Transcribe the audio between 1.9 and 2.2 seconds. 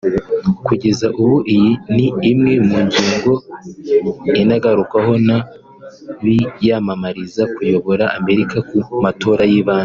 ni